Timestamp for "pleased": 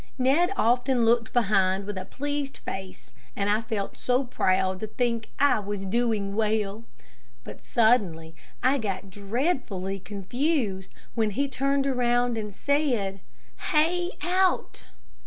2.05-2.57